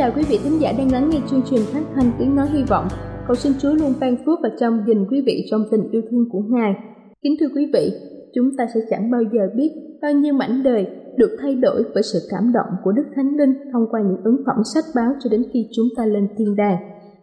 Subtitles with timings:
[0.00, 2.62] Chào quý vị thính giả đang lắng nghe chương trình phát thanh tiếng nói hy
[2.62, 2.88] vọng.
[3.26, 6.24] Cầu xin Chúa luôn ban phước và trong gìn quý vị trong tình yêu thương
[6.32, 6.74] của Ngài.
[7.22, 7.92] Kính thưa quý vị,
[8.34, 9.70] chúng ta sẽ chẳng bao giờ biết
[10.02, 13.54] bao nhiêu mảnh đời được thay đổi bởi sự cảm động của Đức Thánh Linh
[13.72, 16.78] thông qua những ứng phẩm sách báo cho đến khi chúng ta lên thiên đàng.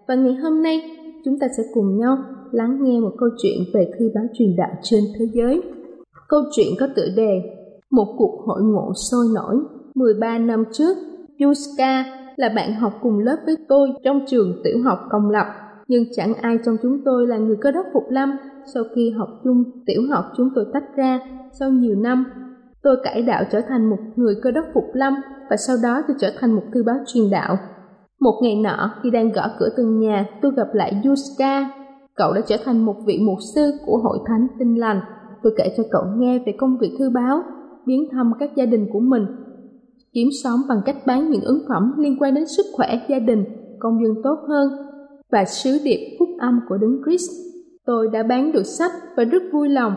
[0.08, 0.82] Và ngày hôm nay,
[1.26, 2.18] chúng ta sẽ cùng nhau
[2.52, 5.62] lắng nghe một câu chuyện về thư báo truyền đạo trên thế giới.
[6.30, 7.42] Câu chuyện có tựa đề
[7.92, 9.56] Một cuộc hội ngộ sôi nổi
[9.96, 10.98] 13 năm trước,
[11.40, 15.46] Yuska là bạn học cùng lớp với tôi trong trường tiểu học công lập,
[15.88, 18.38] nhưng chẳng ai trong chúng tôi là người cơ đốc phục lâm.
[18.74, 21.20] Sau khi học chung tiểu học chúng tôi tách ra,
[21.60, 22.26] sau nhiều năm,
[22.84, 25.14] tôi cải đạo trở thành một người cơ đốc phục lâm
[25.50, 27.58] và sau đó tôi trở thành một thư báo truyền đạo.
[28.20, 31.70] Một ngày nọ, khi đang gõ cửa từng nhà, tôi gặp lại Yuska.
[32.16, 35.02] Cậu đã trở thành một vị mục sư của hội thánh tinh lành.
[35.44, 37.42] Tôi kể cho cậu nghe về công việc thư báo,
[37.86, 39.26] biến thăm các gia đình của mình
[40.18, 43.46] kiếm sống bằng cách bán những ứng phẩm liên quan đến sức khỏe gia đình,
[43.80, 44.70] công dân tốt hơn
[45.32, 47.32] và sứ điệp phúc âm của Đấng Christ.
[47.86, 49.94] Tôi đã bán được sách và rất vui lòng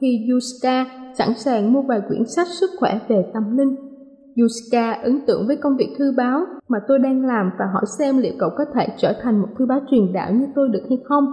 [0.00, 0.86] khi Yuska
[1.18, 3.76] sẵn sàng mua vài quyển sách sức khỏe về tâm linh.
[4.40, 8.18] Yuska ấn tượng với công việc thư báo mà tôi đang làm và hỏi xem
[8.18, 10.98] liệu cậu có thể trở thành một thư báo truyền đạo như tôi được hay
[11.04, 11.24] không.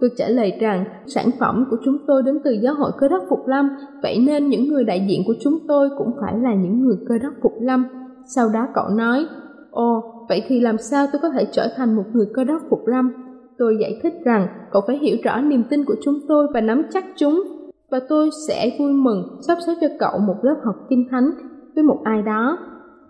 [0.00, 3.24] Tôi trả lời rằng sản phẩm của chúng tôi đến từ giáo hội cơ đốc
[3.28, 3.68] Phục Lâm,
[4.02, 7.18] vậy nên những người đại diện của chúng tôi cũng phải là những người cơ
[7.22, 7.84] đốc Phục Lâm.
[8.26, 9.26] Sau đó cậu nói,
[9.70, 12.86] Ồ, vậy thì làm sao tôi có thể trở thành một người cơ đốc Phục
[12.86, 13.12] Lâm?
[13.58, 16.82] Tôi giải thích rằng cậu phải hiểu rõ niềm tin của chúng tôi và nắm
[16.92, 17.42] chắc chúng.
[17.90, 21.30] Và tôi sẽ vui mừng sắp xếp cho cậu một lớp học kinh thánh
[21.74, 22.58] với một ai đó.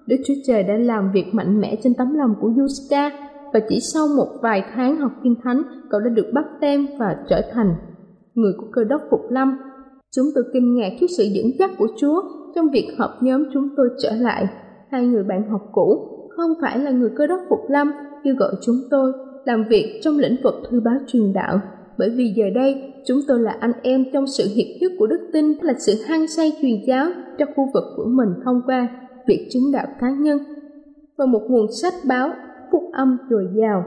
[0.06, 3.10] Đức Chúa Trời đã làm việc mạnh mẽ trên tấm lòng của Yuska
[3.53, 7.16] và chỉ sau một vài tháng học kinh thánh, cậu đã được bắt tem và
[7.28, 7.75] trở thành
[8.34, 9.59] người của cơ đốc Phục Lâm.
[10.16, 12.22] Chúng tôi kinh ngạc trước sự dẫn dắt của Chúa
[12.55, 14.49] trong việc hợp nhóm chúng tôi trở lại.
[14.91, 16.06] Hai người bạn học cũ
[16.37, 17.93] không phải là người cơ đốc Phục Lâm
[18.25, 19.12] kêu gọi chúng tôi
[19.44, 21.61] làm việc trong lĩnh vực thư báo truyền đạo
[21.99, 25.31] bởi vì giờ đây chúng tôi là anh em trong sự hiệp nhất của đức
[25.32, 27.06] tin là sự hăng say truyền giáo
[27.38, 28.88] cho khu vực của mình thông qua
[29.27, 30.38] việc chứng đạo cá nhân
[31.19, 32.31] và một nguồn sách báo
[32.72, 33.84] phúc âm dồi dào.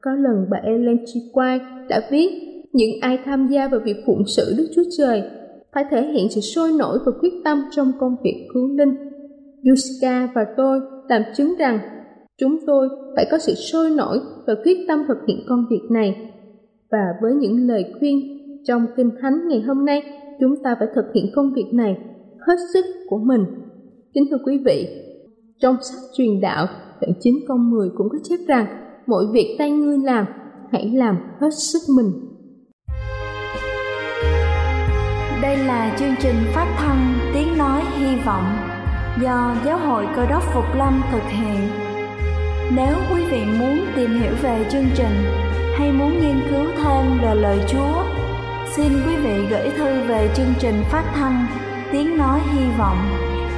[0.00, 1.38] Có lần bà Ellen G.
[1.38, 2.28] White đã viết
[2.72, 5.22] những ai tham gia vào việc phụng sự Đức Chúa Trời
[5.72, 8.94] phải thể hiện sự sôi nổi và quyết tâm trong công việc cứu linh.
[9.68, 11.78] Yuska và tôi làm chứng rằng
[12.38, 16.32] chúng tôi phải có sự sôi nổi và quyết tâm thực hiện công việc này.
[16.90, 20.02] Và với những lời khuyên trong Kinh Thánh ngày hôm nay,
[20.40, 21.96] chúng ta phải thực hiện công việc này
[22.46, 23.44] hết sức của mình.
[24.14, 24.88] Kính thưa quý vị,
[25.60, 26.66] trong sách truyền đạo
[27.00, 28.66] đoạn 9 câu 10 cũng có chép rằng
[29.06, 30.26] mọi việc tay ngươi làm
[30.72, 32.28] hãy làm hết sức mình
[35.42, 38.56] Đây là chương trình phát thanh Tiếng Nói Hy Vọng
[39.22, 41.68] do Giáo hội Cơ đốc Phục Lâm thực hiện.
[42.76, 45.24] Nếu quý vị muốn tìm hiểu về chương trình
[45.78, 48.04] hay muốn nghiên cứu thêm về lời Chúa,
[48.76, 51.46] xin quý vị gửi thư về chương trình phát thanh
[51.92, 52.98] Tiếng Nói Hy Vọng,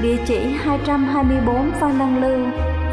[0.03, 2.47] địa chỉ 224 Phan Đăng Lưu,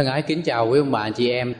[0.00, 1.54] Thân ái kính chào quý ông bà chị em.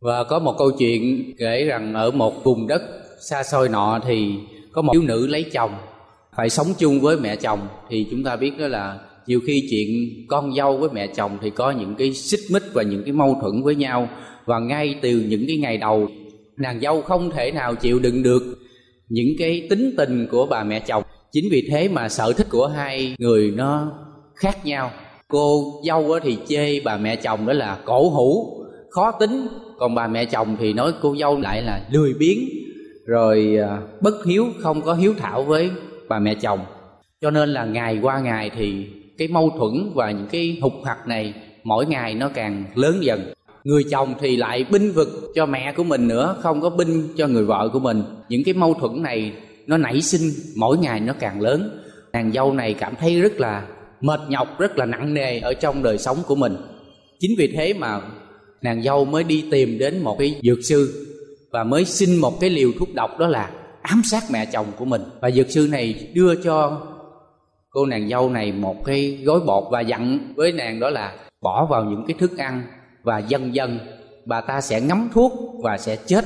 [0.00, 2.82] Và có một câu chuyện kể rằng ở một vùng đất
[3.30, 4.34] xa xôi nọ thì
[4.72, 5.70] có một thiếu nữ lấy chồng,
[6.36, 7.60] Phải sống chung với mẹ chồng.
[7.90, 9.88] Thì chúng ta biết đó là nhiều khi chuyện
[10.28, 13.38] con dâu với mẹ chồng thì có những cái xích mích và những cái mâu
[13.40, 14.08] thuẫn với nhau.
[14.44, 16.08] Và ngay từ những cái ngày đầu,
[16.56, 18.42] nàng dâu không thể nào chịu đựng được
[19.08, 21.02] những cái tính tình của bà mẹ chồng.
[21.32, 23.92] Chính vì thế mà sở thích của hai người nó
[24.34, 24.90] khác nhau
[25.28, 28.56] cô dâu thì chê bà mẹ chồng đó là cổ hủ,
[28.90, 29.46] khó tính.
[29.78, 32.38] Còn bà mẹ chồng thì nói cô dâu lại là lười biếng,
[33.06, 35.70] rồi à, bất hiếu, không có hiếu thảo với
[36.08, 36.60] bà mẹ chồng.
[37.20, 38.86] Cho nên là ngày qua ngày thì
[39.18, 41.34] cái mâu thuẫn và những cái hụt hặc này
[41.64, 43.32] mỗi ngày nó càng lớn dần.
[43.64, 47.26] Người chồng thì lại binh vực cho mẹ của mình nữa, không có binh cho
[47.26, 48.02] người vợ của mình.
[48.28, 49.32] Những cái mâu thuẫn này
[49.66, 51.80] nó nảy sinh, mỗi ngày nó càng lớn.
[52.12, 53.66] Nàng dâu này cảm thấy rất là
[54.00, 56.56] mệt nhọc, rất là nặng nề ở trong đời sống của mình.
[57.18, 58.00] Chính vì thế mà
[58.62, 61.06] nàng dâu mới đi tìm đến một cái dược sư
[61.50, 63.50] và mới xin một cái liều thuốc độc đó là
[63.82, 65.02] ám sát mẹ chồng của mình.
[65.20, 66.80] Và dược sư này đưa cho
[67.70, 71.66] cô nàng dâu này một cái gói bột và dặn với nàng đó là bỏ
[71.70, 72.62] vào những cái thức ăn
[73.02, 73.78] và dần dần
[74.24, 76.24] bà ta sẽ ngấm thuốc và sẽ chết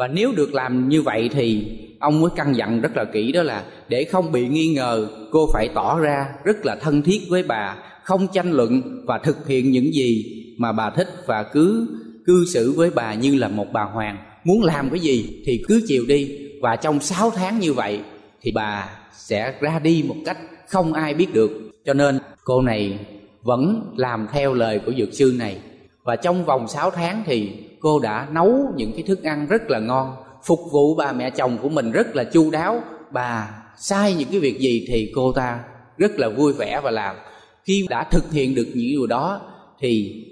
[0.00, 1.64] và nếu được làm như vậy thì
[1.98, 5.48] ông mới căn dặn rất là kỹ, đó là để không bị nghi ngờ, cô
[5.52, 9.70] phải tỏ ra rất là thân thiết với bà, không tranh luận và thực hiện
[9.70, 10.24] những gì
[10.58, 11.86] mà bà thích và cứ
[12.26, 14.16] cư xử với bà như là một bà hoàng.
[14.44, 18.00] Muốn làm cái gì thì cứ chịu đi, và trong 6 tháng như vậy
[18.42, 20.38] thì bà sẽ ra đi một cách
[20.68, 21.50] không ai biết được.
[21.84, 22.98] Cho nên cô này
[23.42, 25.58] vẫn làm theo lời của dược sư này.
[26.04, 29.78] Và trong vòng 6 tháng thì cô đã nấu những cái thức ăn rất là
[29.78, 32.80] ngon, phục vụ bà mẹ chồng của mình rất là chu đáo.
[33.12, 35.60] Bà sai những cái việc gì thì cô ta
[35.96, 37.16] rất là vui vẻ và làm.
[37.64, 39.40] Khi đã thực hiện được những điều đó
[39.80, 40.24] thì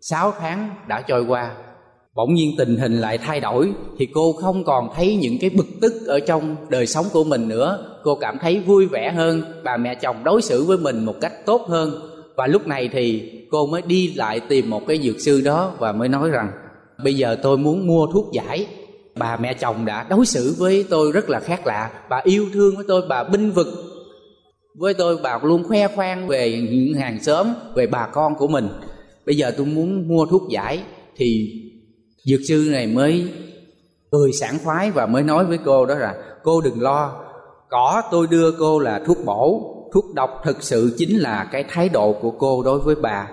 [0.00, 1.50] 6 tháng đã trôi qua.
[2.14, 5.66] Bỗng nhiên tình hình lại thay đổi thì cô không còn thấy những cái bực
[5.80, 7.98] tức ở trong đời sống của mình nữa.
[8.02, 11.46] Cô cảm thấy vui vẻ hơn, bà mẹ chồng đối xử với mình một cách
[11.46, 11.90] tốt hơn.
[12.36, 15.92] Và lúc này thì cô mới đi lại tìm một cái dược sư đó và
[15.92, 16.50] mới nói rằng
[17.04, 18.66] bây giờ tôi muốn mua thuốc giải.
[19.18, 21.90] Bà mẹ chồng đã đối xử với tôi rất là khác lạ.
[22.08, 23.66] Bà yêu thương với tôi, bà binh vực
[24.78, 25.16] với tôi.
[25.22, 28.68] Bà luôn khoe khoang về những hàng xóm, về bà con của mình.
[29.26, 30.82] Bây giờ tôi muốn mua thuốc giải
[31.16, 31.52] thì
[32.24, 33.28] dược sư này mới
[34.10, 37.22] cười sảng khoái và mới nói với cô đó là, cô đừng lo
[37.68, 39.72] cỏ tôi đưa cô là thuốc bổ.
[39.92, 43.28] Thuốc độc thực sự chính là cái thái độ của cô đối với bà.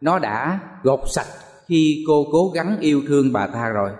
[0.00, 1.26] Nó đã gột sạch
[1.68, 3.90] khi cô cố gắng yêu thương bà ta rồi,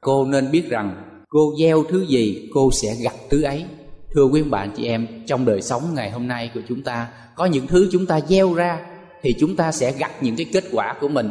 [0.00, 3.64] cô nên biết rằng cô gieo thứ gì cô sẽ gặt thứ ấy.
[4.14, 7.44] Thưa quý bạn chị em, trong đời sống ngày hôm nay của chúng ta, có
[7.44, 8.80] những thứ chúng ta gieo ra
[9.22, 11.30] thì chúng ta sẽ gặt những cái kết quả của mình.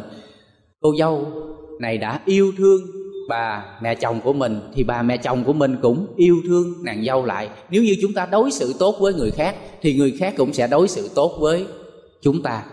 [0.80, 1.26] Cô dâu
[1.80, 2.80] này đã yêu thương
[3.28, 7.04] bà mẹ chồng của mình thì bà mẹ chồng của mình cũng yêu thương nàng
[7.04, 7.48] dâu lại.
[7.70, 10.66] Nếu như chúng ta đối xử tốt với người khác thì người khác cũng sẽ
[10.66, 11.66] đối xử tốt với
[12.22, 12.64] chúng ta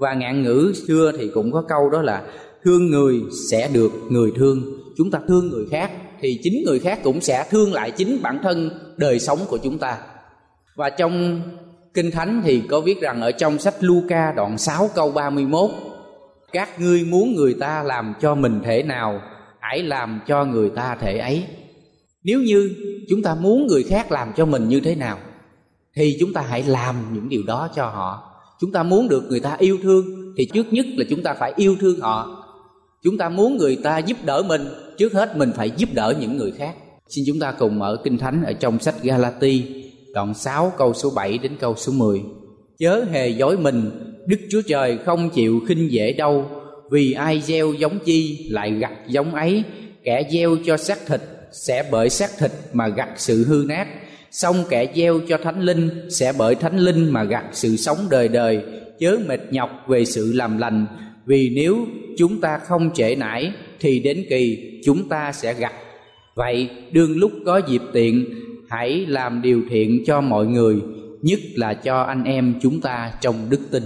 [0.00, 2.22] và ngạn ngữ xưa thì cũng có câu đó là,
[2.64, 4.62] thương người sẽ được người thương.
[4.96, 5.90] Chúng ta thương người khác
[6.20, 9.78] thì chính người khác cũng sẽ thương lại chính bản thân đời sống của chúng
[9.78, 9.98] ta.
[10.76, 11.42] Và trong
[11.94, 15.70] Kinh Thánh thì có viết rằng ở trong sách Luca đoạn 6 câu 31
[16.52, 19.20] Các ngươi muốn người ta làm cho mình thể nào,
[19.60, 21.44] Hãy làm cho người ta thể ấy.
[22.24, 22.74] Nếu như
[23.08, 25.18] chúng ta muốn người khác làm cho mình như thế nào,
[25.96, 28.29] Thì chúng ta hãy làm những điều đó cho họ.
[28.60, 30.04] Chúng ta muốn được người ta yêu thương
[30.36, 32.46] Thì trước nhất là chúng ta phải yêu thương họ.
[33.02, 34.62] Chúng ta muốn người ta giúp đỡ mình
[34.98, 36.74] Trước hết mình phải giúp đỡ những người khác.
[37.08, 39.64] Xin chúng ta cùng mở Kinh Thánh ở trong sách Galati
[40.14, 42.20] đoạn 6 câu số 7 đến câu số 10.
[42.78, 43.90] Chớ hề dối mình,
[44.26, 46.44] Đức Chúa Trời không chịu khinh dễ đâu,
[46.90, 49.64] vì ai gieo giống chi lại gặt giống ấy,
[50.04, 51.20] kẻ gieo cho xác thịt
[51.52, 53.88] sẽ bởi xác thịt mà gặt sự hư nát,
[54.30, 58.28] xong kẻ gieo cho thánh linh sẽ bởi thánh linh mà gặt sự sống đời
[58.28, 58.62] đời,
[58.98, 60.86] chớ mệt nhọc về sự làm lành,
[61.26, 61.86] vì nếu
[62.18, 65.72] chúng ta không trễ nải thì đến kỳ chúng ta sẽ gặt.
[66.34, 68.24] Vậy đương lúc có dịp tiện
[68.68, 70.76] hãy làm điều thiện cho mọi người
[71.22, 73.82] nhất là cho anh em chúng ta trong đức tin.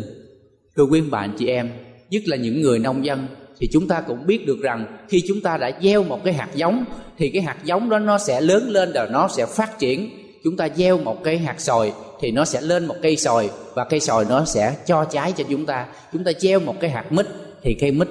[0.77, 1.71] Thưa quý bạn chị em
[2.11, 3.27] nhất là những người nông dân
[3.61, 6.49] thì chúng ta cũng biết được rằng khi chúng ta đã gieo một cái hạt
[6.55, 6.85] giống
[7.19, 10.11] thì cái hạt giống đó nó sẽ lớn lên và nó sẽ phát triển
[10.45, 13.85] chúng ta gieo một cái hạt sồi thì nó sẽ lên một cây sồi và
[13.85, 15.87] cây sồi nó sẽ cho trái cho chúng ta.
[16.13, 17.27] Chúng ta gieo một cái hạt mít
[17.63, 18.09] thì cây mít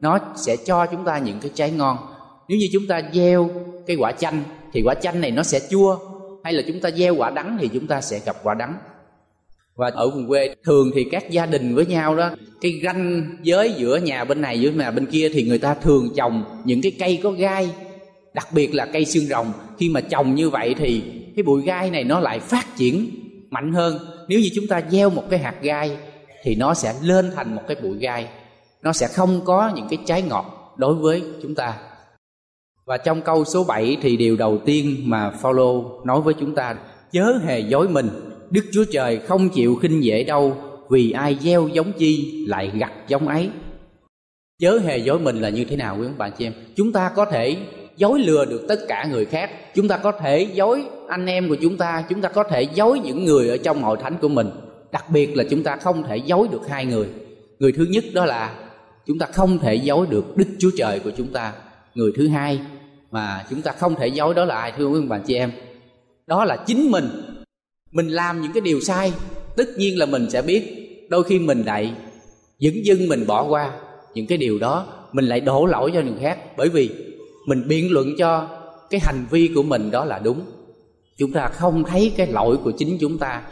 [0.00, 1.96] nó sẽ cho chúng ta những cái trái ngon.
[2.48, 3.50] Nếu như chúng ta gieo
[3.86, 5.98] cái quả chanh thì quả chanh này nó sẽ chua,
[6.44, 8.74] hay là chúng ta gieo quả đắng thì chúng ta sẽ gặp quả đắng.
[9.76, 13.72] Và ở vùng quê thường thì các gia đình với nhau đó, cái ranh giới
[13.72, 16.92] giữa nhà bên này với nhà bên kia thì người ta thường trồng những cái
[16.98, 17.70] cây có gai,
[18.34, 19.52] đặc biệt là cây xương rồng.
[19.78, 21.02] Khi mà trồng như vậy thì
[21.36, 23.10] cái bụi gai này nó lại phát triển
[23.50, 23.98] mạnh hơn
[24.28, 25.96] nếu như chúng ta gieo một cái hạt gai
[26.42, 28.28] thì nó sẽ lên thành một cái bụi gai
[28.82, 31.78] nó sẽ không có những cái trái ngọt đối với chúng ta
[32.84, 36.76] và trong câu số 7 thì điều đầu tiên mà Phaolô nói với chúng ta
[37.12, 38.08] chớ hề dối mình,
[38.50, 40.56] Đức Chúa Trời không chịu khinh dễ đâu,
[40.90, 43.50] vì ai gieo giống chi lại gặt giống ấy.
[44.58, 46.52] Chớ hề dối mình là như thế nào quý ông bạn chị em?
[46.76, 47.56] Chúng ta có thể
[47.96, 51.56] dối lừa được tất cả người khác, chúng ta có thể dối anh em của
[51.62, 54.50] chúng ta, chúng ta có thể dối những người ở trong hội thánh của mình.
[54.92, 57.06] Đặc biệt là chúng ta không thể dối được hai người.
[57.58, 58.54] Người thứ nhất đó là
[59.06, 61.52] chúng ta không thể dối được Đức Chúa Trời của chúng ta.
[61.94, 62.60] Người thứ hai
[63.10, 65.52] mà chúng ta không thể dối đó là ai thưa quý ông bà chị em?
[66.26, 67.08] Đó là chính mình.
[67.92, 69.12] Mình làm những cái điều sai
[69.56, 70.62] tất nhiên là mình sẽ biết.
[71.10, 71.92] Đôi khi mình lại
[72.58, 73.72] dững dưng mình bỏ qua
[74.14, 76.38] những cái điều đó mình lại đổ lỗi cho người khác.
[76.56, 76.90] Bởi vì
[77.46, 78.48] mình biện luận cho
[78.90, 80.40] cái hành vi của mình đó là đúng.
[81.18, 83.42] Chúng ta không thấy cái lỗi của chính chúng ta.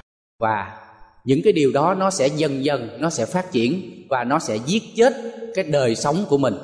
[0.40, 0.78] Và
[1.24, 4.58] những cái điều đó nó sẽ dần dần, nó sẽ phát triển và nó sẽ
[4.66, 5.12] giết chết
[5.54, 6.54] cái đời sống của mình.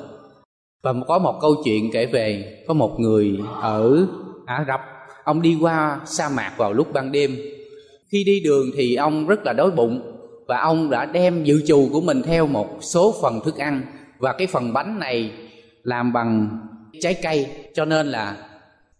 [0.83, 4.07] Và có một câu chuyện kể về, có một người ở
[4.45, 4.81] Ả Rập,
[5.23, 7.37] ông đi qua sa mạc vào lúc ban đêm.
[8.11, 10.01] Khi đi đường thì ông rất là đói bụng
[10.47, 13.81] và ông đã đem dự trù của mình theo một số phần thức ăn.
[14.19, 15.31] Và cái phần bánh này
[15.83, 16.49] làm bằng
[17.01, 17.47] trái cây.
[17.75, 18.37] Cho nên là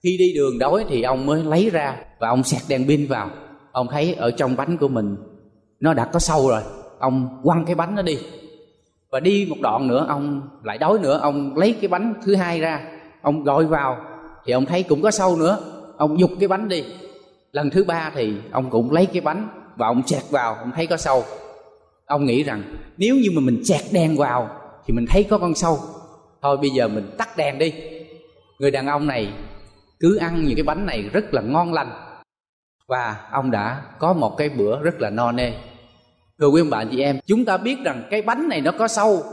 [0.04, 3.30] khi đi đường đói thì ông mới lấy ra và ông sạc đèn pin vào.
[3.72, 5.16] Ông thấy ở trong bánh của mình,
[5.80, 6.62] nó đã có sâu rồi.
[7.00, 8.18] Ông quăng cái bánh nó đi.
[9.12, 11.20] Và đi một đoạn nữa, ông lại đói nữa.
[11.22, 12.82] Ông lấy cái bánh thứ hai ra,
[13.22, 13.98] ông gọi vào.
[14.46, 15.60] Thì ông thấy cũng có sâu nữa.
[15.98, 16.84] Ông dục cái bánh đi.
[17.52, 20.56] Lần thứ ba thì ông cũng lấy cái bánh và ông chẹt vào.
[20.56, 21.24] Ông thấy có sâu.
[22.06, 22.64] Ông nghĩ rằng,
[22.98, 24.50] nếu như mà mình chẹt đen vào
[24.86, 25.80] thì mình thấy có con sâu
[26.42, 27.74] thôi bây giờ mình tắt đèn đi.
[28.60, 29.34] Người đàn ông này
[30.00, 31.92] cứ ăn những cái bánh này rất là ngon lành.
[32.88, 35.54] Và ông đã có một cái bữa rất là no nê.
[36.40, 39.24] Thưa quý bạn chị em, chúng ta biết rằng cái bánh này nó có sâu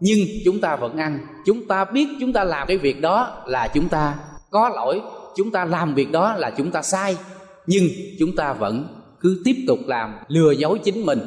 [0.00, 1.18] nhưng chúng ta vẫn ăn.
[1.46, 4.14] Chúng ta biết chúng ta làm cái việc đó là chúng ta
[4.50, 5.00] có lỗi,
[5.36, 7.16] chúng ta làm việc đó là chúng ta sai.
[7.66, 7.84] Nhưng
[8.18, 8.88] chúng ta vẫn
[9.20, 11.18] cứ tiếp tục làm lừa dối chính mình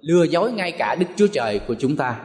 [0.00, 2.20] lừa dối ngay cả đức chúa trời của chúng ta.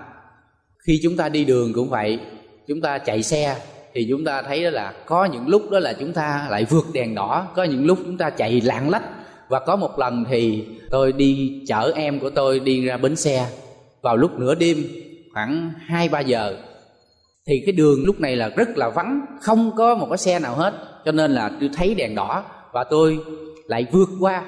[0.88, 2.20] Khi chúng ta đi đường cũng vậy
[2.68, 3.56] chúng ta chạy xe
[3.94, 6.86] thì chúng ta thấy đó là có những lúc đó là chúng ta lại vượt
[6.94, 9.04] đèn đỏ, có những lúc chúng ta chạy lạng lách.
[9.50, 13.48] Và có một lần thì tôi đi, chở em của tôi đi ra bến xe.
[14.02, 14.78] Vào lúc nửa đêm,
[15.34, 16.56] khoảng hai, ba giờ,
[17.48, 20.56] thì cái đường lúc này là rất là vắng, không có một cái xe nào
[20.56, 20.74] hết.
[21.06, 23.20] Cho nên là tôi thấy đèn đỏ và tôi
[23.68, 24.44] lại vượt qua.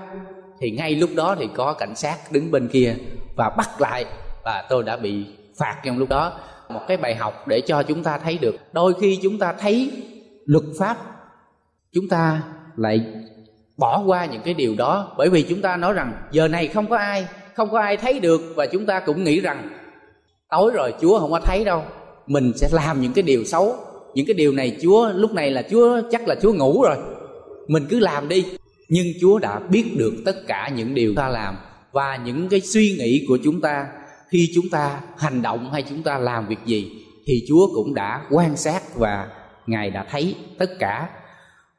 [0.59, 2.95] Thì ngay lúc đó thì có cảnh sát đứng bên kia
[3.35, 4.05] và bắt lại
[4.43, 5.25] và tôi đã bị
[5.57, 6.33] phạt trong lúc đó
[6.69, 8.55] một cái bài học để cho chúng ta thấy được.
[8.73, 9.91] Đôi khi chúng ta thấy
[10.45, 10.97] luật pháp,
[11.93, 12.43] chúng ta
[12.75, 13.05] lại
[13.77, 15.15] bỏ qua những cái điều đó.
[15.17, 18.19] Bởi vì chúng ta nói rằng, giờ này không có ai, không có ai thấy
[18.19, 19.69] được và chúng ta cũng nghĩ rằng,
[20.49, 21.83] tối rồi chúa không có thấy đâu,
[22.27, 23.75] mình sẽ làm những cái điều xấu.
[24.13, 26.97] Những cái điều này chúa, lúc này là chúa, chắc là chúa ngủ rồi.
[27.67, 28.45] Mình cứ làm đi.
[28.89, 31.55] Nhưng chúa đã biết được tất cả những điều ta làm
[31.91, 33.87] và những cái suy nghĩ của chúng ta
[34.27, 36.91] khi chúng ta hành động hay chúng ta làm việc gì
[37.25, 39.27] thì chúa cũng đã quan sát và
[39.67, 41.09] ngài đã thấy tất cả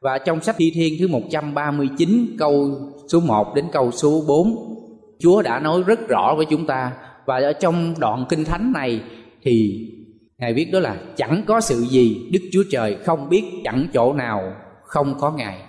[0.01, 2.71] và trong sách Thi Thiên thứ 139 câu
[3.07, 4.73] số 1 đến câu số 4
[5.19, 6.91] Chúa đã nói rất rõ với chúng ta
[7.25, 9.01] và ở trong đoạn kinh thánh này
[9.43, 9.87] thì
[10.37, 14.13] Ngài viết đó là, chẳng có sự gì Đức Chúa Trời không biết chẳng chỗ
[14.13, 15.61] nào không có Ngài.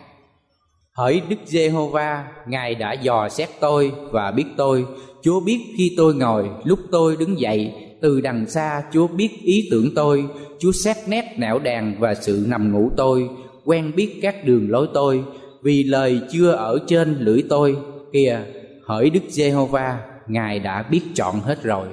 [0.99, 4.87] Hỡi Đức Giê-hô-va, Ngài đã dò xét tôi và biết tôi.
[5.23, 9.69] Chúa biết khi tôi ngồi, lúc tôi đứng dậy, từ đằng xa Chúa biết ý
[9.71, 10.25] tưởng tôi.
[10.59, 13.29] Chúa xét nét não đàn và sự nằm ngủ tôi,
[13.65, 15.25] quen biết các đường lối tôi,
[15.63, 17.77] vì lời chưa ở trên lưỡi tôi.
[18.13, 18.41] Kìa,
[18.87, 21.89] hỡi Đức Giê-hô-va, Ngài đã biết chọn hết rồi.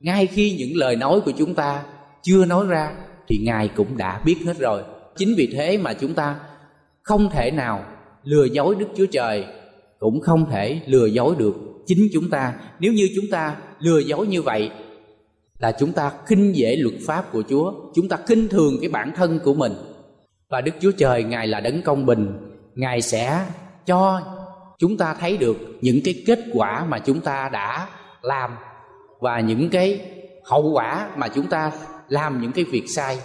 [0.00, 1.82] Ngay khi những lời nói của chúng ta
[2.22, 2.90] chưa nói ra
[3.28, 4.82] thì ngài cũng đã biết hết rồi
[5.16, 6.36] chính vì thế mà chúng ta
[7.02, 7.84] không thể nào
[8.26, 9.44] lừa dối đức chúa trời
[9.98, 11.54] cũng không thể lừa dối được
[11.86, 12.54] chính chúng ta.
[12.80, 14.70] Nếu như chúng ta lừa dối như vậy
[15.58, 19.12] là chúng ta khinh dễ luật pháp của chúa, chúng ta khinh thường cái bản
[19.16, 19.72] thân của mình.
[20.48, 22.38] Và đức chúa trời, ngài là đấng công bình.
[22.74, 23.46] Ngài sẽ
[23.86, 24.20] cho
[24.78, 27.88] chúng ta thấy được những cái kết quả mà chúng ta đã
[28.22, 28.50] làm
[29.20, 30.00] và những cái
[30.44, 31.72] hậu quả mà chúng ta
[32.08, 33.18] làm những cái việc sai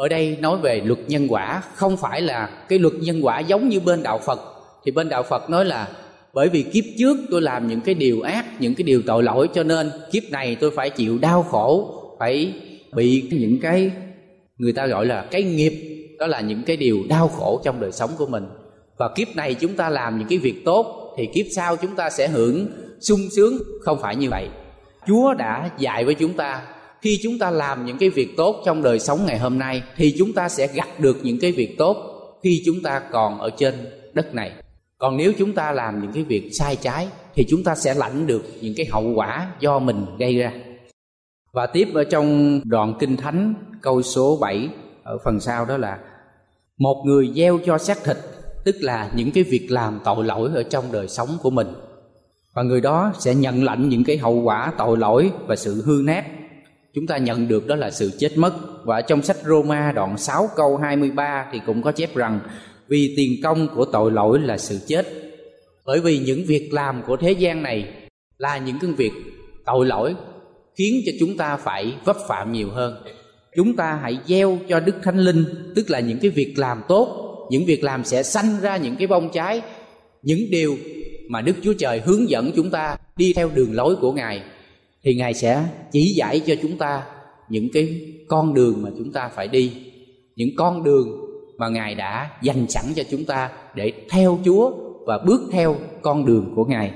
[0.00, 3.68] ở đây nói về luật nhân quả, không phải là cái luật nhân quả giống
[3.68, 4.40] như bên đạo phật.
[4.84, 5.88] Thì bên đạo phật nói là,
[6.34, 9.48] bởi vì kiếp trước tôi làm những cái điều ác, những cái điều tội lỗi,
[9.54, 12.52] cho nên kiếp này tôi phải chịu đau khổ, phải
[12.92, 13.90] bị những cái,
[14.58, 15.72] người ta gọi là cái nghiệp,
[16.18, 18.44] đó là những cái điều đau khổ trong đời sống của mình.
[18.98, 22.10] Và kiếp này chúng ta làm những cái việc tốt, thì kiếp sau chúng ta
[22.10, 22.66] sẽ hưởng
[23.00, 23.58] sung sướng.
[23.80, 24.48] Không phải như vậy.
[25.06, 26.62] Chúa đã dạy với chúng ta
[27.02, 30.14] khi chúng ta làm những cái việc tốt trong đời sống ngày hôm nay, thì
[30.18, 31.96] chúng ta sẽ gặt được những cái việc tốt
[32.42, 33.74] khi chúng ta còn ở trên
[34.12, 34.52] đất này.
[34.98, 38.26] Còn nếu chúng ta làm những cái việc sai trái, thì chúng ta sẽ lãnh
[38.26, 40.52] được những cái hậu quả do mình gây ra.
[41.52, 44.68] Và tiếp ở trong đoạn kinh thánh, câu số 7
[45.02, 45.98] ở phần sau đó là,
[46.78, 48.16] một người gieo cho xác thịt,
[48.64, 51.68] tức là những cái việc làm tội lỗi ở trong đời sống của mình.
[52.54, 56.02] Và người đó sẽ nhận lãnh những cái hậu quả tội lỗi và sự hư
[56.04, 56.24] nát
[56.94, 58.52] chúng ta nhận được đó là sự chết mất.
[58.84, 62.40] Và trong sách Roma đoạn 6 câu 23 thì cũng có chép rằng,
[62.88, 65.06] vì tiền công của tội lỗi là sự chết.
[65.86, 67.88] Bởi vì những việc làm của thế gian này
[68.38, 69.12] là những cái việc
[69.66, 70.14] tội lỗi,
[70.76, 73.02] khiến cho chúng ta phải vấp phạm nhiều hơn.
[73.56, 75.44] Chúng ta hãy gieo cho đức thánh linh,
[75.76, 79.06] tức là những cái việc làm tốt, những việc làm sẽ sanh ra những cái
[79.06, 79.62] bông trái,
[80.22, 80.76] những điều
[81.28, 84.42] mà đức chúa trời hướng dẫn chúng ta đi theo đường lối của ngài
[85.04, 87.02] thì ngài sẽ chỉ dạy cho chúng ta
[87.48, 89.72] những cái con đường mà chúng ta phải đi,
[90.36, 91.08] những con đường
[91.56, 94.72] mà ngài đã dành sẵn cho chúng ta để theo chúa
[95.06, 96.92] và bước theo con đường của ngài.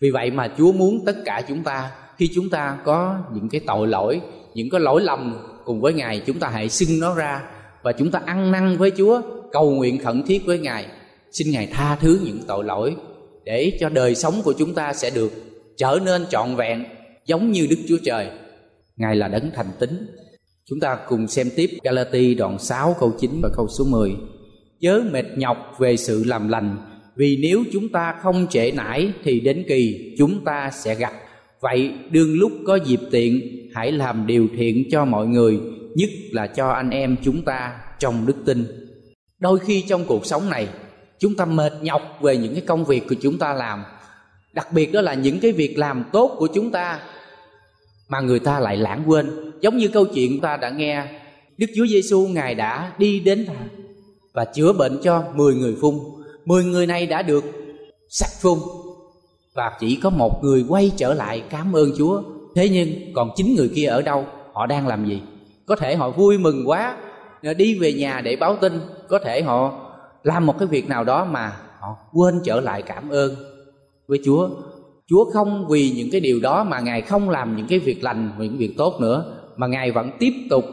[0.00, 3.60] Vì vậy mà chúa muốn tất cả chúng ta, khi chúng ta có những cái
[3.66, 4.20] tội lỗi,
[4.54, 7.42] những cái lỗi lầm cùng với ngài, chúng ta hãy xưng nó ra
[7.82, 9.20] và chúng ta ăn năn với chúa,
[9.52, 10.86] cầu nguyện khẩn thiết với ngài.
[11.32, 12.96] Xin ngài tha thứ những tội lỗi
[13.44, 15.32] để cho đời sống của chúng ta sẽ được
[15.76, 16.84] trở nên trọn vẹn
[17.28, 18.30] giống như Đức Chúa Trời.
[18.96, 20.06] Ngài là đấng thành tín.
[20.68, 24.16] Chúng ta cùng xem tiếp Galati đoạn 6 câu 9 và câu số 10.
[24.80, 26.76] Chớ mệt nhọc về sự làm lành,
[27.16, 31.12] vì nếu chúng ta không trễ nải thì đến kỳ chúng ta sẽ gặp.
[31.60, 33.40] Vậy đương lúc có dịp tiện,
[33.74, 35.60] hãy làm điều thiện cho mọi người,
[35.94, 38.66] nhất là cho anh em chúng ta trong đức tin.
[39.38, 40.68] Đôi khi trong cuộc sống này,
[41.18, 43.84] chúng ta mệt nhọc về những cái công việc của chúng ta làm,
[44.54, 47.00] đặc biệt đó là những cái việc làm tốt của chúng ta
[48.08, 51.04] mà người ta lại lãng quên giống như câu chuyện ta đã nghe
[51.58, 53.46] Đức Chúa Giêsu ngài đã đi đến
[54.32, 55.94] và chữa bệnh cho 10 người phun
[56.44, 57.44] 10 người này đã được
[58.08, 58.58] sạch phun
[59.54, 62.22] và chỉ có một người quay trở lại cảm ơn Chúa.
[62.54, 64.26] Thế nhưng còn chín người kia ở đâu?
[64.52, 65.22] Họ đang làm gì?
[65.66, 66.96] Có thể họ vui mừng quá
[67.56, 69.90] đi về nhà để báo tin, có thể họ
[70.22, 73.36] làm một cái việc nào đó mà họ quên trở lại cảm ơn
[74.08, 74.48] với Chúa.
[75.10, 78.30] Chúa không vì những cái điều đó mà Ngài không làm những cái việc lành,
[78.38, 80.64] những việc tốt nữa mà Ngài vẫn tiếp tục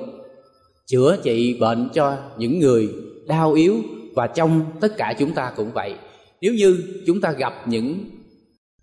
[0.88, 2.90] chữa trị bệnh cho những người
[3.28, 3.76] đau yếu
[4.16, 5.94] và trong tất cả chúng ta cũng vậy.
[6.42, 8.00] Nếu như chúng ta gặp những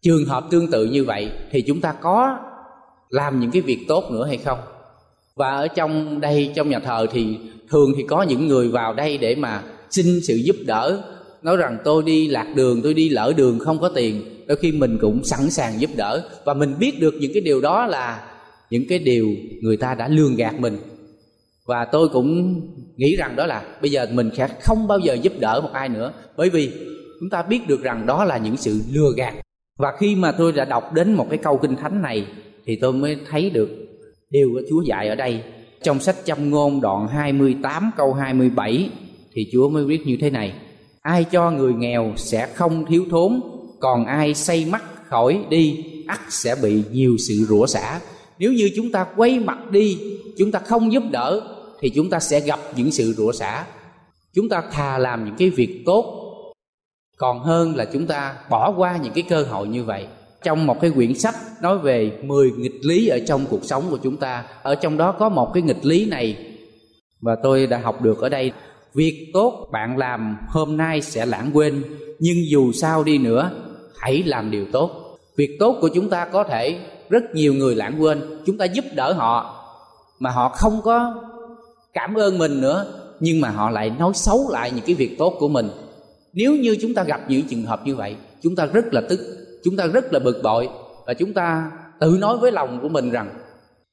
[0.03, 2.39] trường hợp tương tự như vậy thì chúng ta có
[3.09, 4.59] làm những cái việc tốt nữa hay không?
[5.37, 7.39] Và ở trong đây trong nhà thờ thì
[7.71, 11.03] thường thì có những người vào đây để mà xin sự giúp đỡ
[11.43, 14.73] nói rằng tôi đi lạc đường tôi đi lỡ đường không có tiền đôi khi
[14.73, 18.29] mình cũng sẵn sàng giúp đỡ và mình biết được những cái điều đó là
[18.71, 19.29] những cái điều
[19.61, 20.77] người ta đã lường gạt mình.
[21.67, 22.61] Và tôi cũng
[22.97, 25.89] nghĩ rằng đó là bây giờ mình sẽ không bao giờ giúp đỡ một ai
[25.89, 26.71] nữa, bởi vì
[27.21, 29.35] chúng ta biết được rằng đó là những sự lừa gạt.
[29.79, 32.27] Và khi mà tôi đã đọc đến một cái câu kinh thánh này
[32.67, 33.69] thì tôi mới thấy được
[34.31, 35.43] điều của Chúa dạy ở đây.
[35.83, 38.91] Trong sách châm ngôn đoạn 28 câu 27
[39.35, 40.53] thì Chúa mới viết như thế này,
[41.01, 43.41] ai cho người nghèo sẽ không thiếu thốn
[43.83, 48.01] còn ai say mắt khỏi đi, ắt sẽ bị nhiều sự rủa xả.
[48.39, 49.99] Nếu như chúng ta quay mặt đi,
[50.39, 51.41] chúng ta không giúp đỡ,
[51.81, 53.65] thì chúng ta sẽ gặp những sự rủa xả.
[54.35, 56.05] Chúng ta thà làm những cái việc tốt.
[57.17, 60.07] Còn hơn là chúng ta bỏ qua những cái cơ hội như vậy.
[60.43, 63.99] Trong một cái quyển sách nói về 10 nghịch lý ở trong cuộc sống của
[64.03, 66.37] chúng ta, ở trong đó có một cái nghịch lý này
[67.21, 68.53] và tôi đã học được ở đây.
[68.95, 71.85] Việc tốt bạn làm hôm nay sẽ lãng quên,
[72.19, 73.51] nhưng dù sao đi nữa
[74.03, 75.19] hãy làm điều tốt.
[75.37, 78.85] Việc tốt của chúng ta có thể rất nhiều người lãng quên, chúng ta giúp
[78.95, 79.65] đỡ họ,
[80.19, 81.15] mà họ không có
[81.93, 82.87] cảm ơn mình nữa,
[83.21, 85.69] nhưng mà họ lại nói xấu lại những cái việc tốt của mình.
[86.33, 89.21] Nếu như chúng ta gặp những trường hợp như vậy, chúng ta rất là tức,
[89.65, 90.69] chúng ta rất là bực bội,
[91.07, 93.35] và chúng ta tự nói với lòng của mình rằng,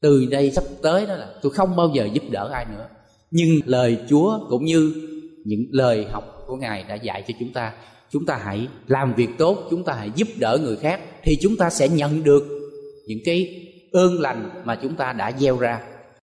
[0.02, 2.86] từ đây sắp tới đó là tôi không bao giờ giúp đỡ ai nữa.
[3.32, 4.94] Nhưng lời chúa cũng như
[5.46, 7.74] những lời học của ngài đã dạy cho chúng ta
[8.12, 11.58] chúng ta hãy làm việc tốt, chúng ta hãy giúp đỡ người khác, thì chúng
[11.58, 12.44] ta sẽ nhận được
[13.08, 15.80] những cái ơn lành mà chúng ta đã gieo ra.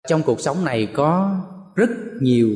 [0.07, 1.35] Trong cuộc sống này có
[1.75, 1.89] rất
[2.21, 2.49] nhiều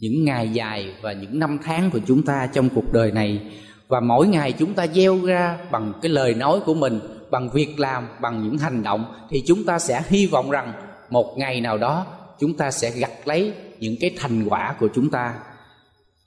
[0.00, 3.40] những ngày dài và những năm tháng của chúng ta trong cuộc đời này.
[3.88, 7.78] Và mỗi ngày chúng ta gieo ra bằng cái lời nói của mình, bằng việc
[7.78, 10.72] làm, bằng những hành động, thì chúng ta sẽ hy vọng rằng
[11.10, 12.06] một ngày nào đó
[12.38, 15.34] chúng ta sẽ gặt lấy những cái thành quả của chúng ta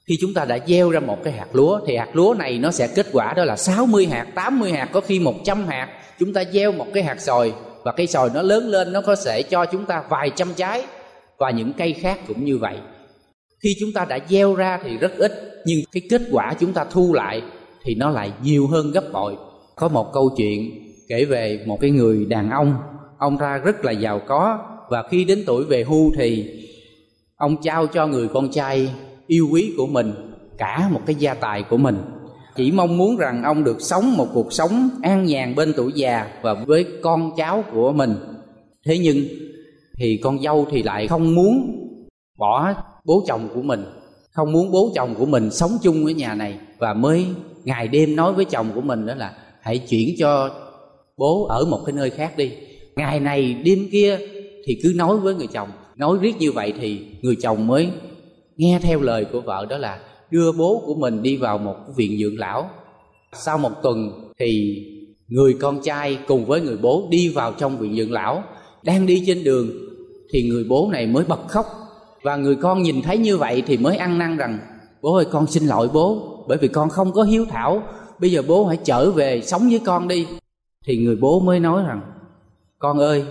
[0.07, 2.71] khi chúng ta đã gieo ra một cái hạt lúa thì hạt lúa này nó
[2.71, 5.87] sẽ kết quả đó là 60 hạt, 80 hạt, có khi 100 hạt.
[6.19, 9.15] Chúng ta gieo một cái hạt sồi và cây sồi nó lớn lên nó có
[9.25, 10.83] thể cho chúng ta vài trăm trái
[11.37, 12.77] và những cây khác cũng như vậy.
[13.63, 15.31] Khi chúng ta đã gieo ra thì rất ít
[15.65, 17.41] nhưng cái kết quả chúng ta thu lại
[17.83, 19.35] thì nó lại nhiều hơn gấp bội.
[19.75, 20.71] Có một câu chuyện
[21.09, 22.75] kể về một cái người đàn ông,
[23.17, 24.59] ông ta rất là giàu có
[24.89, 26.45] và khi đến tuổi về hưu thì
[27.37, 28.89] ông trao cho người con trai
[29.31, 30.13] yêu quý của mình,
[30.57, 31.97] cả một cái gia tài của mình.
[32.55, 36.27] Chỉ mong muốn rằng ông được sống một cuộc sống an nhàn bên tuổi già
[36.41, 38.15] và với con cháu của mình.
[38.85, 39.17] Thế nhưng
[39.97, 41.77] thì con dâu thì lại không muốn
[42.37, 42.73] bỏ
[43.05, 43.83] bố chồng của mình,
[44.31, 46.59] không muốn bố chồng của mình sống chung với nhà này.
[46.77, 47.25] Và mới
[47.63, 50.49] ngày đêm nói với chồng của mình đó là, hãy chuyển cho
[51.17, 52.51] bố ở một cái nơi khác đi.
[52.95, 54.17] Ngày này đêm kia
[54.65, 55.69] thì cứ nói với người chồng.
[55.95, 57.89] Nói riết như vậy thì người chồng mới
[58.61, 59.99] nghe theo lời của vợ đó là
[60.31, 62.69] đưa bố của mình đi vào một viện dưỡng lão.
[63.33, 64.75] Sau một tuần thì
[65.27, 68.43] người con trai cùng với người bố đi vào trong viện dưỡng lão.
[68.83, 69.69] Đang đi trên đường
[70.33, 71.65] thì người bố này mới bật khóc.
[72.23, 74.59] Và người con nhìn thấy như vậy thì mới ăn năn rằng,
[75.01, 77.83] bố ơi, con xin lỗi bố, bởi vì con không có hiếu thảo.
[78.19, 80.27] Bây giờ bố hãy trở về sống với con đi.
[80.85, 82.01] Thì người bố mới nói rằng,
[82.79, 83.25] con ơi,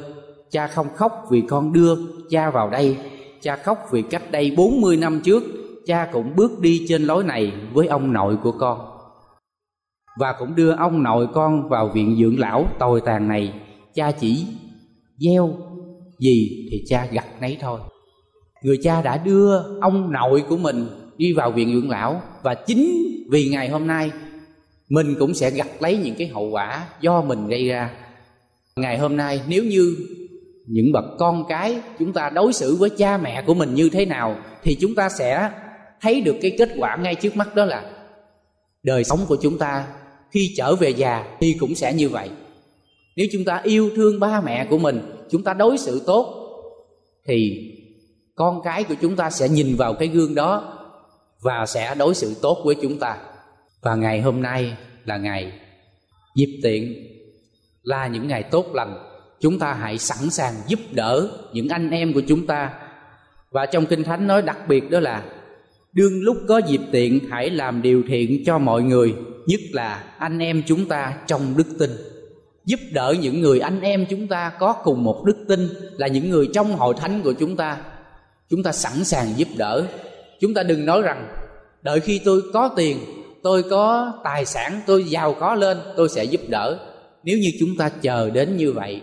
[0.50, 1.96] cha không khóc vì con đưa
[2.30, 2.96] cha vào đây
[3.42, 5.42] cha khóc vì cách đây 40 năm trước,
[5.86, 8.80] cha cũng bước đi trên lối này với ông nội của con.
[10.18, 13.52] Và cũng đưa ông nội con vào viện dưỡng lão tồi tàn này.
[13.94, 14.46] Cha chỉ,
[15.18, 15.54] gieo,
[16.18, 17.80] gì thì cha gặt nấy thôi.
[18.62, 23.06] Người cha đã đưa ông nội của mình đi vào viện dưỡng lão và chính
[23.30, 24.10] vì ngày hôm nay,
[24.88, 27.90] mình cũng sẽ gặt lấy những cái hậu quả do mình gây ra.
[28.76, 29.96] Ngày hôm nay, nếu như
[30.70, 34.06] những bậc con cái chúng ta đối xử với cha mẹ của mình như thế
[34.06, 35.50] nào thì chúng ta sẽ
[36.00, 37.90] thấy được cái kết quả ngay trước mắt đó là
[38.82, 39.86] đời sống của chúng ta
[40.30, 42.30] khi trở về già thì cũng sẽ như vậy.
[43.16, 46.36] Nếu chúng ta yêu thương ba mẹ của mình, chúng ta đối xử tốt
[47.26, 47.70] thì
[48.34, 50.78] con cái của chúng ta sẽ nhìn vào cái gương đó
[51.40, 53.16] và sẽ đối xử tốt với chúng ta.
[53.82, 55.52] Và ngày hôm nay là ngày
[56.36, 56.94] dịp tiện,
[57.82, 59.09] là những ngày tốt lành
[59.40, 62.70] chúng ta hãy sẵn sàng giúp đỡ những anh em của chúng ta.
[63.50, 65.22] Và trong kinh thánh nói đặc biệt đó là,
[65.92, 69.14] đương lúc có dịp tiện, hãy làm điều thiện cho mọi người,
[69.46, 71.90] nhất là anh em chúng ta trong đức tin.
[72.64, 76.30] Giúp đỡ những người anh em chúng ta có cùng một đức tin là những
[76.30, 77.76] người trong hội thánh của chúng ta.
[78.50, 79.86] Chúng ta sẵn sàng giúp đỡ.
[80.40, 81.28] Chúng ta đừng nói rằng,
[81.82, 82.98] đợi khi tôi có tiền,
[83.42, 86.78] tôi có tài sản, tôi giàu có lên, tôi sẽ giúp đỡ.
[87.24, 89.02] Nếu như chúng ta chờ đến như vậy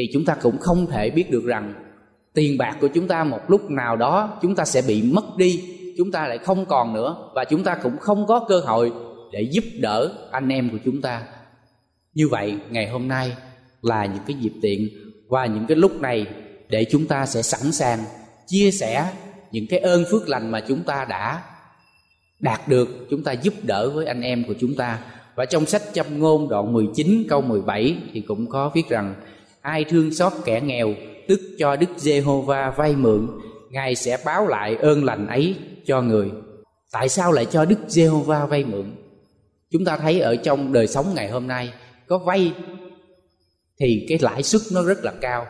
[0.00, 1.74] thì chúng ta cũng không thể biết được rằng
[2.34, 5.64] tiền bạc của chúng ta một lúc nào đó chúng ta sẽ bị mất đi,
[5.98, 8.92] chúng ta lại không còn nữa và chúng ta cũng không có cơ hội
[9.32, 11.22] để giúp đỡ anh em của chúng ta.
[12.14, 13.36] Như vậy, ngày hôm nay
[13.82, 14.88] là những cái dịp tiện
[15.28, 16.26] và những cái lúc này
[16.68, 17.98] để chúng ta sẽ sẵn sàng
[18.46, 19.12] chia sẻ
[19.52, 21.42] những cái ơn phước lành mà chúng ta đã
[22.40, 24.98] đạt được, chúng ta giúp đỡ với anh em của chúng ta.
[25.34, 29.14] Và trong sách châm ngôn đoạn 19 câu 17 thì cũng có viết rằng
[29.60, 30.94] ai thương xót kẻ nghèo,
[31.28, 33.28] tức cho Đức Giê-hô-va vay mượn,
[33.70, 36.30] Ngài sẽ báo lại ơn lành ấy cho người.
[36.92, 38.92] Tại sao lại cho Đức Giê-hô-va vay mượn?
[39.72, 41.72] Chúng ta thấy ở trong đời sống ngày hôm nay,
[42.06, 42.52] Có vay
[43.80, 45.46] Thì cái lãi suất nó rất là cao.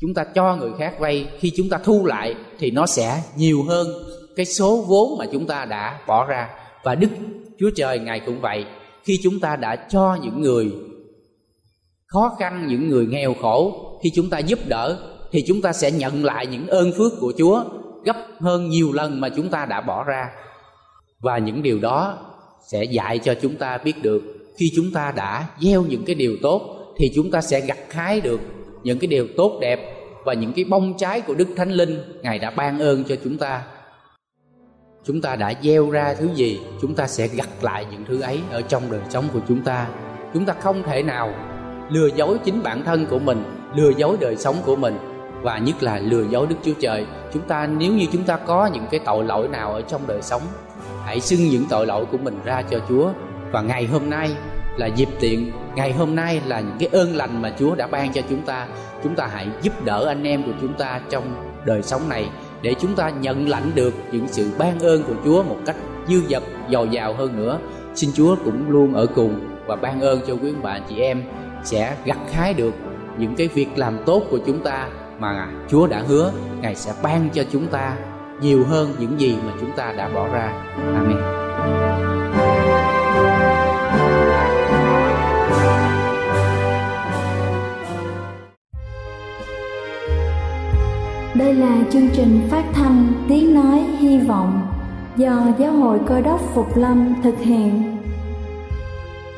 [0.00, 3.62] Chúng ta cho người khác vay, Khi chúng ta thu lại Thì nó sẽ nhiều
[3.62, 3.86] hơn
[4.36, 6.48] Cái số vốn mà chúng ta đã bỏ ra.
[6.84, 7.08] Và Đức
[7.58, 8.64] Chúa Trời, Ngài cũng vậy.
[9.04, 10.72] Khi chúng ta đã cho những người
[12.08, 14.98] khó khăn những người nghèo khổ khi chúng ta giúp đỡ
[15.32, 17.64] thì chúng ta sẽ nhận lại những ơn phước của Chúa
[18.04, 20.30] gấp hơn nhiều lần mà chúng ta đã bỏ ra
[21.20, 22.18] và những điều đó
[22.72, 24.22] sẽ dạy cho chúng ta biết được
[24.58, 26.62] khi chúng ta đã gieo những cái điều tốt
[26.98, 28.40] thì chúng ta sẽ gặt hái được
[28.82, 29.94] những cái điều tốt đẹp
[30.24, 33.38] và những cái bông trái của Đức Thánh Linh Ngài đã ban ơn cho chúng
[33.38, 33.62] ta.
[35.04, 38.40] Chúng ta đã gieo ra thứ gì, chúng ta sẽ gặt lại những thứ ấy
[38.50, 39.88] ở trong đời sống của chúng ta.
[40.34, 41.34] Chúng ta không thể nào
[41.90, 43.42] lừa dối chính bản thân của mình
[43.74, 44.98] lừa dối đời sống của mình
[45.42, 47.06] và nhất là lừa dối Đức Chúa Trời.
[47.32, 50.22] Chúng ta nếu như chúng ta có những cái tội lỗi nào ở trong đời
[50.22, 50.42] sống,
[51.04, 53.10] hãy xưng những tội lỗi của mình ra cho Chúa.
[53.52, 54.30] Và ngày hôm nay
[54.76, 58.12] là dịp tiện, ngày hôm nay là những cái ơn lành mà Chúa đã ban
[58.12, 58.66] cho chúng ta.
[59.04, 61.24] Chúng ta hãy giúp đỡ anh em của chúng ta trong
[61.64, 62.28] đời sống này
[62.62, 65.76] để chúng ta nhận lãnh được những sự ban ơn của Chúa một cách
[66.08, 67.58] dư dật, dồi dào hơn nữa.
[67.94, 71.22] Xin Chúa cũng luôn ở cùng và ban ơn cho quý bà chị em
[71.64, 72.74] sẽ gặt hái được
[73.18, 77.28] những cái việc làm tốt của chúng ta mà Chúa đã hứa, Ngài sẽ ban
[77.32, 77.96] cho chúng ta
[78.40, 80.52] nhiều hơn những gì mà chúng ta đã bỏ ra.
[80.94, 81.18] Amen.
[91.34, 94.60] Đây là chương trình phát thanh Tiếng Nói Hy Vọng
[95.16, 97.97] do Giáo hội Cơ đốc Phục Lâm thực hiện.